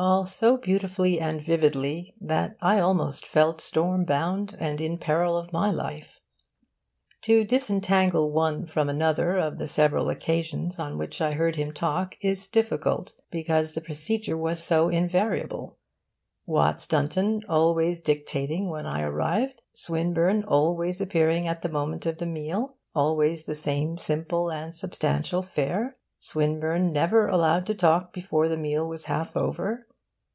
all 0.00 0.24
so 0.24 0.56
beautifully 0.56 1.18
and 1.18 1.42
vividly 1.44 2.14
that 2.20 2.56
I 2.60 2.78
almost 2.78 3.26
felt 3.26 3.60
stormbound 3.60 4.56
and 4.60 4.80
in 4.80 4.96
peril 4.96 5.36
of 5.36 5.52
my 5.52 5.72
life. 5.72 6.20
To 7.22 7.42
disentangle 7.42 8.30
one 8.30 8.64
from 8.68 8.88
another 8.88 9.36
of 9.36 9.58
the 9.58 9.66
several 9.66 10.08
occasions 10.08 10.78
on 10.78 10.98
which 10.98 11.20
I 11.20 11.32
heard 11.32 11.56
him 11.56 11.72
talk 11.72 12.14
is 12.20 12.46
difficult 12.46 13.12
because 13.32 13.72
the 13.74 13.80
procedure 13.80 14.36
was 14.36 14.62
so 14.62 14.88
invariable: 14.88 15.78
Watts 16.46 16.86
Dunton 16.86 17.42
always 17.48 18.00
dictating 18.00 18.68
when 18.68 18.86
I 18.86 19.02
arrived, 19.02 19.62
Swinburne 19.74 20.44
always 20.44 21.00
appearing 21.00 21.48
at 21.48 21.62
the 21.62 21.68
moment 21.68 22.06
of 22.06 22.18
the 22.18 22.26
meal, 22.26 22.76
always 22.94 23.46
the 23.46 23.54
same 23.56 23.98
simple 23.98 24.48
and 24.48 24.72
substantial 24.72 25.42
fare, 25.42 25.96
Swinburne 26.20 26.92
never 26.92 27.26
allowed 27.26 27.66
to 27.66 27.74
talk 27.74 28.12
before 28.12 28.48
the 28.48 28.56
meal 28.56 28.86
was 28.86 29.04
half 29.06 29.36
over. 29.36 29.86